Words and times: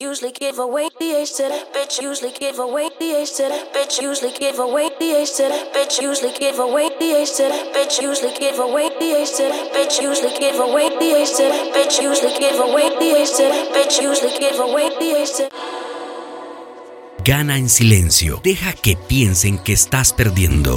Usually 0.00 0.30
give 0.30 0.60
away 0.60 0.88
the 1.00 1.10
ace 1.10 1.32
to 1.38 1.42
that 1.48 1.74
bitch. 1.74 2.00
Usually 2.00 2.30
give 2.30 2.60
away 2.60 2.88
the 3.00 3.18
ace 3.18 3.32
to 3.38 3.48
that 3.48 3.74
bitch. 3.74 4.00
Usually 4.00 4.30
give 4.30 4.60
away 4.60 4.90
the 4.96 5.10
ace 5.10 5.36
to 5.38 5.42
that 5.42 5.74
bitch. 5.74 6.00
Usually 6.00 6.30
give 6.38 6.60
away 6.60 6.88
the 7.00 7.18
ace 7.18 7.36
to 7.38 7.42
that 7.42 7.74
bitch. 7.74 8.00
Usually 8.00 8.30
give 8.38 8.60
away 8.60 8.90
the 8.90 9.18
ace 9.18 9.36
to 9.38 9.42
that 9.50 9.74
bitch. 9.74 10.00
Usually 10.00 10.38
give 10.38 10.60
away 10.60 10.88
the 11.00 11.18
ace 11.18 11.36
to 11.38 11.42
that 11.50 11.74
bitch. 11.74 12.00
Usually 12.00 12.38
give 12.38 12.60
away 12.60 12.88
the 12.94 13.10
ace 13.18 13.36
to 13.38 13.42
that 13.42 13.74
bitch. 13.74 14.00
Usually 14.00 14.38
give 14.38 14.60
away 14.60 14.88
the 15.00 15.18
ace 15.18 15.36
to 15.38 15.50
Gana 17.24 17.58
en 17.58 17.68
silencio. 17.68 18.38
Deja 18.40 18.74
que 18.74 18.96
piensen 18.96 19.58
que 19.58 19.72
estás 19.72 20.12
perdiendo. 20.12 20.76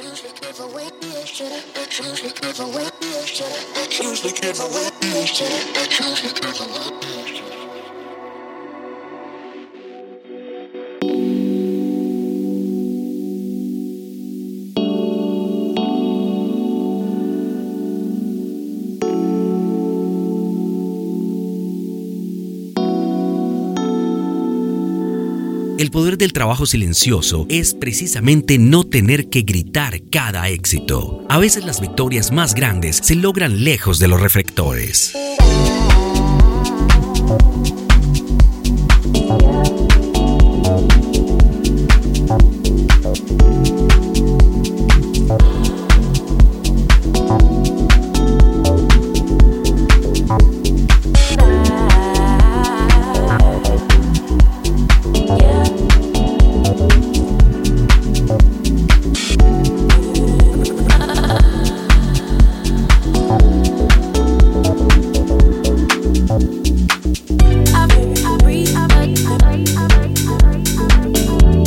Usually 0.00 0.32
give 0.40 0.58
away 0.60 0.88
the 1.02 1.20
ace 1.20 1.36
to 1.36 1.44
that 1.44 1.64
bitch. 1.76 2.00
Usually 2.00 2.32
give 2.32 2.60
away 2.60 2.88
the 2.98 3.08
ace 3.12 3.36
to 3.36 3.44
that 3.44 3.66
bitch. 3.76 4.00
Usually 4.00 4.32
give 4.32 4.58
away 4.58 4.88
the 5.00 5.18
ace 5.20 5.36
to 5.36 5.44
that 5.44 5.90
bitch. 5.92 7.57
El 25.78 25.92
poder 25.92 26.18
del 26.18 26.32
trabajo 26.32 26.66
silencioso 26.66 27.46
es 27.48 27.72
precisamente 27.72 28.58
no 28.58 28.82
tener 28.82 29.28
que 29.28 29.42
gritar 29.42 30.02
cada 30.10 30.48
éxito. 30.48 31.24
A 31.28 31.38
veces 31.38 31.64
las 31.64 31.80
victorias 31.80 32.32
más 32.32 32.54
grandes 32.54 32.96
se 32.96 33.14
logran 33.14 33.62
lejos 33.62 34.00
de 34.00 34.08
los 34.08 34.20
reflectores. 34.20 35.12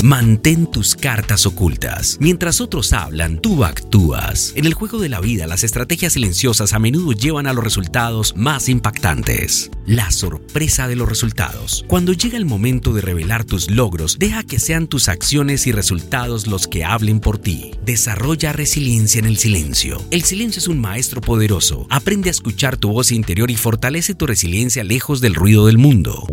Mantén 0.03 0.65
tus 0.65 0.95
cartas 0.95 1.45
ocultas. 1.45 2.17
Mientras 2.19 2.59
otros 2.59 2.91
hablan, 2.91 3.39
tú 3.39 3.63
actúas. 3.63 4.51
En 4.55 4.65
el 4.65 4.73
juego 4.73 4.97
de 4.97 5.09
la 5.09 5.19
vida, 5.19 5.45
las 5.45 5.63
estrategias 5.63 6.13
silenciosas 6.13 6.73
a 6.73 6.79
menudo 6.79 7.11
llevan 7.11 7.45
a 7.45 7.53
los 7.53 7.63
resultados 7.63 8.35
más 8.35 8.67
impactantes. 8.67 9.69
La 9.85 10.09
sorpresa 10.09 10.87
de 10.87 10.95
los 10.95 11.07
resultados. 11.07 11.85
Cuando 11.87 12.13
llega 12.13 12.37
el 12.37 12.45
momento 12.45 12.93
de 12.93 13.01
revelar 13.01 13.43
tus 13.43 13.69
logros, 13.69 14.17
deja 14.17 14.43
que 14.43 14.59
sean 14.59 14.87
tus 14.87 15.07
acciones 15.07 15.67
y 15.67 15.71
resultados 15.71 16.47
los 16.47 16.67
que 16.67 16.83
hablen 16.83 17.19
por 17.19 17.37
ti. 17.37 17.71
Desarrolla 17.85 18.53
resiliencia 18.53 19.19
en 19.19 19.25
el 19.25 19.37
silencio. 19.37 20.03
El 20.09 20.23
silencio 20.23 20.59
es 20.61 20.67
un 20.67 20.79
maestro 20.79 21.21
poderoso. 21.21 21.85
Aprende 21.91 22.29
a 22.29 22.31
escuchar 22.31 22.75
tu 22.75 22.89
voz 22.89 23.11
interior 23.11 23.51
y 23.51 23.55
fortalece 23.55 24.15
tu 24.15 24.25
resiliencia 24.25 24.83
lejos 24.83 25.21
del 25.21 25.35
ruido 25.35 25.67
del 25.67 25.77
mundo. 25.77 26.25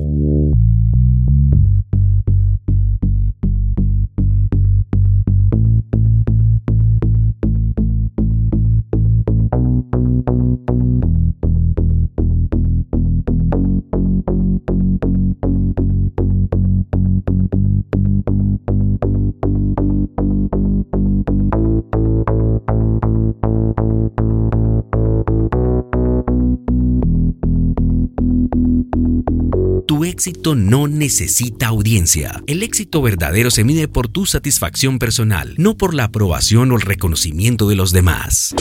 Éxito 30.19 30.56
no 30.56 30.89
necesita 30.89 31.69
audiencia. 31.69 32.43
El 32.49 32.65
éxito 32.65 33.01
verdadero 33.01 33.53
se 33.53 33.62
mide 33.62 33.87
por 33.87 34.09
tu 34.09 34.27
satisfacción 34.27 34.99
personal, 34.99 35.55
no 35.59 35.77
por 35.77 35.95
la 35.95 36.05
aprobación 36.05 36.73
o 36.73 36.75
el 36.75 36.81
reconocimiento 36.81 37.69
de 37.69 37.77
los 37.77 37.93
demás. 37.93 38.53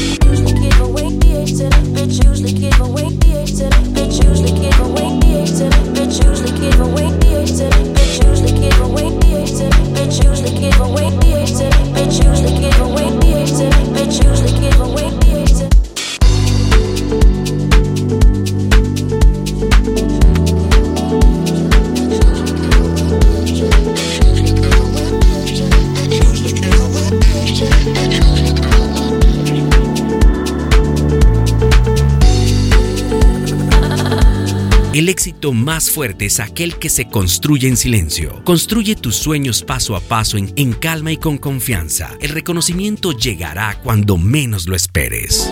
El 34.98 35.10
éxito 35.10 35.54
más 35.54 35.92
fuerte 35.92 36.26
es 36.26 36.40
aquel 36.40 36.80
que 36.80 36.90
se 36.90 37.08
construye 37.08 37.68
en 37.68 37.78
silencio. 37.78 38.42
Construye 38.44 38.96
tus 38.96 39.16
sueños 39.16 39.62
paso 39.62 39.96
a 39.96 40.00
paso 40.00 40.38
en, 40.38 40.52
en 40.56 40.74
calma 40.74 41.12
y 41.12 41.18
con 41.18 41.38
confianza. 41.38 42.18
El 42.20 42.30
reconocimiento 42.30 43.12
llegará 43.12 43.80
cuando 43.84 44.18
menos 44.18 44.66
lo 44.68 44.76
esperes. 44.76 45.52